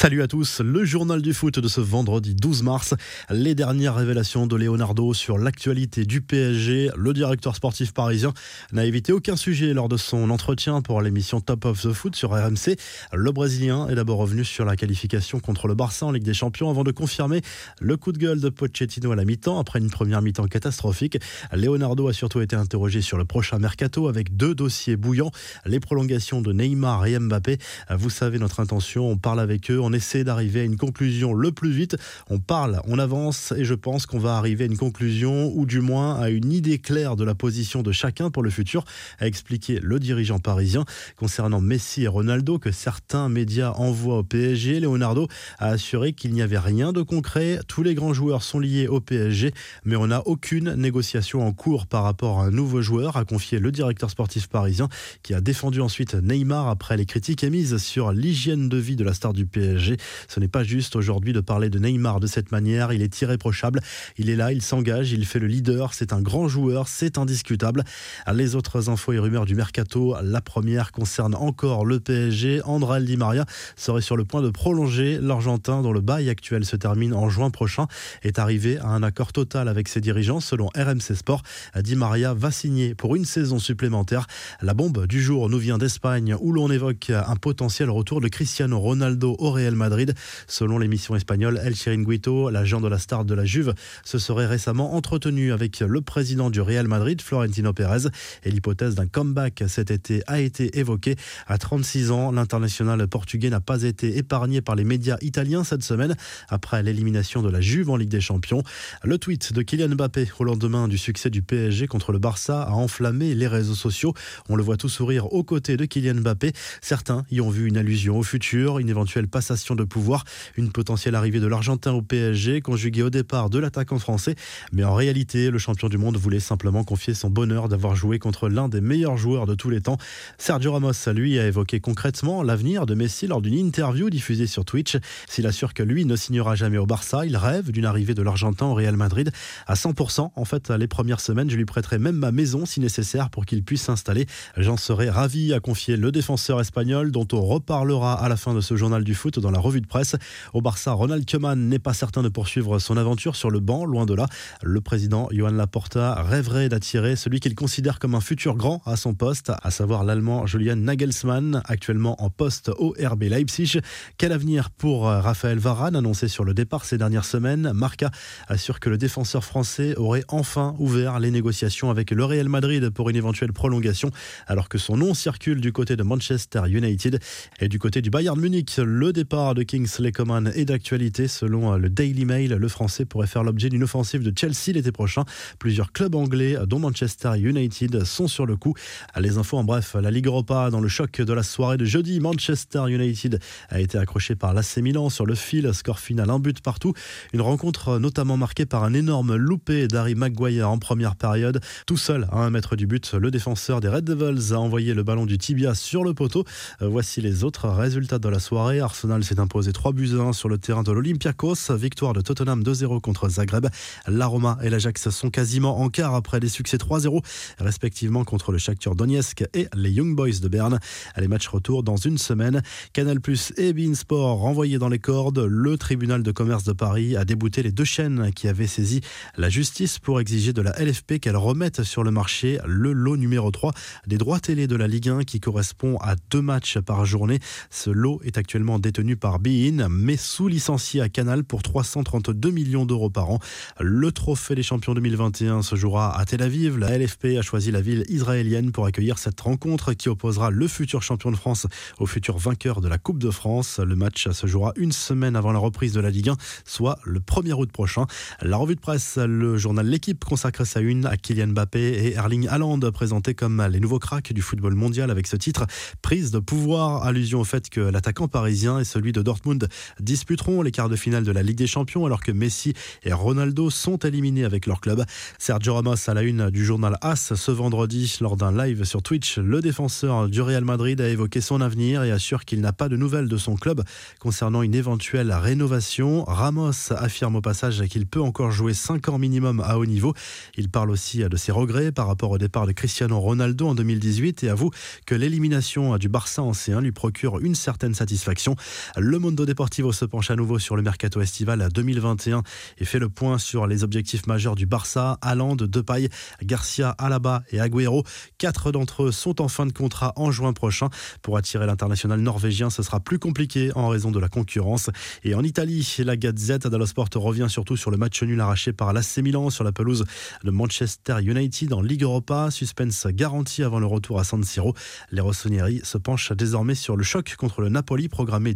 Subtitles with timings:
[0.00, 2.94] Salut à tous, le journal du foot de ce vendredi 12 mars.
[3.28, 6.88] Les dernières révélations de Leonardo sur l'actualité du PSG.
[6.96, 8.32] Le directeur sportif parisien
[8.72, 12.30] n'a évité aucun sujet lors de son entretien pour l'émission Top of the Foot sur
[12.30, 12.78] RMC.
[13.12, 16.70] Le Brésilien est d'abord revenu sur la qualification contre le Barça en Ligue des Champions
[16.70, 17.42] avant de confirmer
[17.78, 21.18] le coup de gueule de Pochettino à la mi-temps après une première mi-temps catastrophique.
[21.52, 25.30] Leonardo a surtout été interrogé sur le prochain mercato avec deux dossiers bouillants,
[25.66, 27.58] les prolongations de Neymar et Mbappé.
[27.90, 31.70] Vous savez notre intention, on parle avec eux essaie d'arriver à une conclusion le plus
[31.70, 31.96] vite.
[32.28, 35.80] On parle, on avance et je pense qu'on va arriver à une conclusion ou du
[35.80, 38.84] moins à une idée claire de la position de chacun pour le futur,
[39.18, 40.84] a expliqué le dirigeant parisien.
[41.16, 46.42] Concernant Messi et Ronaldo, que certains médias envoient au PSG, Leonardo a assuré qu'il n'y
[46.42, 47.60] avait rien de concret.
[47.68, 49.52] Tous les grands joueurs sont liés au PSG,
[49.84, 53.58] mais on n'a aucune négociation en cours par rapport à un nouveau joueur, a confié
[53.58, 54.88] le directeur sportif parisien,
[55.22, 59.14] qui a défendu ensuite Neymar après les critiques émises sur l'hygiène de vie de la
[59.14, 59.79] star du PSG.
[60.28, 62.92] Ce n'est pas juste aujourd'hui de parler de Neymar de cette manière.
[62.92, 63.80] Il est irréprochable.
[64.18, 65.94] Il est là, il s'engage, il fait le leader.
[65.94, 67.84] C'est un grand joueur, c'est indiscutable.
[68.32, 72.62] Les autres infos et rumeurs du mercato, la première concerne encore le PSG.
[72.64, 73.44] André Di Maria
[73.76, 77.50] serait sur le point de prolonger l'Argentin dont le bail actuel se termine en juin
[77.50, 77.86] prochain.
[78.22, 81.42] Est arrivé à un accord total avec ses dirigeants selon RMC Sport.
[81.80, 84.26] Di Maria va signer pour une saison supplémentaire.
[84.60, 88.78] La bombe du jour nous vient d'Espagne où l'on évoque un potentiel retour de Cristiano
[88.78, 90.14] Ronaldo au Real Madrid.
[90.46, 94.94] Selon l'émission espagnole El Chiringuito, l'agent de la star de la Juve se serait récemment
[94.94, 98.08] entretenu avec le président du Real Madrid, Florentino Pérez,
[98.44, 101.16] et l'hypothèse d'un comeback cet été a été évoquée.
[101.46, 106.16] À 36 ans, l'international portugais n'a pas été épargné par les médias italiens cette semaine
[106.48, 108.62] après l'élimination de la Juve en Ligue des Champions.
[109.04, 112.72] Le tweet de Kylian Mbappé au lendemain du succès du PSG contre le Barça a
[112.72, 114.14] enflammé les réseaux sociaux.
[114.48, 116.52] On le voit tout sourire aux côtés de Kylian Mbappé.
[116.80, 120.24] Certains y ont vu une allusion au futur, une éventuelle passation de pouvoir.
[120.56, 124.34] Une potentielle arrivée de l'Argentin au PSG, conjuguée au départ de l'attaquant français.
[124.72, 128.48] Mais en réalité, le champion du monde voulait simplement confier son bonheur d'avoir joué contre
[128.48, 129.98] l'un des meilleurs joueurs de tous les temps.
[130.38, 134.96] Sergio Ramos, lui, a évoqué concrètement l'avenir de Messi lors d'une interview diffusée sur Twitch.
[135.28, 138.66] S'il assure que lui ne signera jamais au Barça, il rêve d'une arrivée de l'Argentin
[138.66, 139.32] au Real Madrid
[139.66, 140.30] à 100%.
[140.34, 143.62] En fait, les premières semaines, je lui prêterai même ma maison si nécessaire pour qu'il
[143.62, 144.26] puisse s'installer.
[144.56, 148.60] J'en serais ravi, à confier le défenseur espagnol dont on reparlera à la fin de
[148.60, 150.16] ce journal du foot dans la revue de presse.
[150.54, 154.06] Au Barça, Ronald Koeman n'est pas certain de poursuivre son aventure sur le banc, loin
[154.06, 154.26] de là.
[154.62, 159.14] Le président Johan Laporta rêverait d'attirer celui qu'il considère comme un futur grand à son
[159.14, 163.80] poste, à savoir l'allemand Julian Nagelsmann, actuellement en poste au RB Leipzig.
[164.18, 167.72] Quel avenir pour Raphaël Varane, annoncé sur le départ ces dernières semaines?
[167.74, 168.10] Marca
[168.48, 173.10] assure que le défenseur français aurait enfin ouvert les négociations avec le Real Madrid pour
[173.10, 174.10] une éventuelle prolongation,
[174.46, 177.20] alors que son nom circule du côté de Manchester United
[177.60, 178.76] et du côté du Bayern Munich.
[178.78, 181.28] Le départ de Kingsley Coman est d'actualité.
[181.28, 185.24] Selon le Daily Mail, le Français pourrait faire l'objet d'une offensive de Chelsea l'été prochain.
[185.60, 188.74] Plusieurs clubs anglais, dont Manchester United, sont sur le coup.
[189.16, 192.18] Les infos en bref, la Ligue Europa dans le choc de la soirée de jeudi.
[192.18, 193.38] Manchester United
[193.68, 195.72] a été accroché par l'AC Milan sur le fil.
[195.74, 196.92] Score final, un but partout.
[197.32, 201.60] Une rencontre notamment marquée par un énorme loupé d'Harry Maguire en première période.
[201.86, 205.04] Tout seul à un mètre du but, le défenseur des Red Devils a envoyé le
[205.04, 206.44] ballon du tibia sur le poteau.
[206.80, 208.80] Voici les autres résultats de la soirée.
[208.80, 211.72] Arsenal s'est imposé 3 buts à 1 sur le terrain de l'Olympiakos.
[211.76, 213.66] Victoire de Tottenham 2-0 contre Zagreb.
[214.06, 217.22] La Roma et l'Ajax sont quasiment en quart après des succès 3-0,
[217.58, 220.78] respectivement contre le Shakhtar Donetsk et les Young Boys de Berne.
[221.16, 222.62] Les matchs retour dans une semaine.
[222.92, 225.38] Canal Plus et Beansport renvoyés dans les cordes.
[225.38, 229.00] Le tribunal de commerce de Paris a débouté les deux chaînes qui avaient saisi
[229.36, 233.50] la justice pour exiger de la LFP qu'elle remette sur le marché le lot numéro
[233.50, 233.72] 3
[234.06, 237.38] des droits télé de la Ligue 1 qui correspond à deux matchs par journée.
[237.70, 242.86] Ce lot est actuellement détenu par Bein, mais sous licencié à Canal pour 332 millions
[242.86, 243.38] d'euros par an.
[243.80, 246.78] Le trophée des champions 2021 se jouera à Tel Aviv.
[246.78, 251.02] La LFP a choisi la ville israélienne pour accueillir cette rencontre qui opposera le futur
[251.02, 251.66] champion de France
[251.98, 253.78] au futur vainqueur de la Coupe de France.
[253.78, 257.20] Le match se jouera une semaine avant la reprise de la Ligue 1, soit le
[257.20, 258.06] 1er août prochain.
[258.42, 262.48] La revue de presse, le journal L'équipe consacre sa une à Kylian Mbappé et Erling
[262.48, 265.66] Haaland, présentés comme les nouveaux cracks du football mondial avec ce titre.
[266.02, 269.66] Prise de pouvoir, allusion au fait que l'attaquant parisien est celui de Dortmund
[269.98, 273.70] disputeront les quarts de finale de la Ligue des Champions alors que Messi et Ronaldo
[273.70, 275.06] sont éliminés avec leur club.
[275.38, 279.38] Sergio Ramos à la une du journal AS ce vendredi lors d'un live sur Twitch.
[279.38, 282.96] Le défenseur du Real Madrid a évoqué son avenir et assure qu'il n'a pas de
[282.98, 283.82] nouvelles de son club
[284.18, 286.24] concernant une éventuelle rénovation.
[286.24, 290.12] Ramos affirme au passage qu'il peut encore jouer 5 ans minimum à haut niveau.
[290.58, 294.44] Il parle aussi de ses regrets par rapport au départ de Cristiano Ronaldo en 2018
[294.44, 294.70] et avoue
[295.06, 298.56] que l'élimination du Barça en C1 lui procure une certaine satisfaction.
[298.96, 302.42] Le Mondo Deportivo se penche à nouveau sur le mercato estival 2021
[302.78, 306.08] et fait le point sur les objectifs majeurs du Barça, Haaland, Depay,
[306.42, 308.04] Garcia, Alaba et Agüero.
[308.38, 310.88] Quatre d'entre eux sont en fin de contrat en juin prochain.
[311.22, 314.90] Pour attirer l'international norvégien, ce sera plus compliqué en raison de la concurrence.
[315.24, 318.92] Et en Italie, la Gazette dello Sport revient surtout sur le match nul arraché par
[318.92, 320.04] l'AC Milan sur la pelouse
[320.42, 322.50] de Manchester United en Ligue Europa.
[322.50, 324.74] Suspense garanti avant le retour à San Siro.
[325.10, 328.54] Les Rossoneri se penchent désormais sur le choc contre le Napoli programmé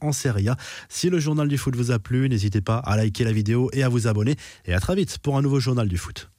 [0.00, 0.56] en Serie A.
[0.88, 3.82] Si le journal du foot vous a plu, n'hésitez pas à liker la vidéo et
[3.82, 4.36] à vous abonner.
[4.64, 6.30] Et à très vite pour un nouveau journal du foot.